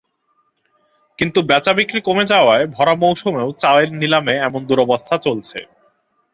কিন্তু 1.19 1.39
বেচাবিক্রি 1.41 1.99
কমে 2.01 2.25
যাওয়ায় 2.25 2.65
ভরা 2.67 2.93
মৌসুমেও 2.95 3.49
চায়ের 3.57 3.89
নিলামে 3.93 4.33
এমন 4.47 4.61
দুরবস্থা 4.65 5.15
চলছে। 5.17 5.59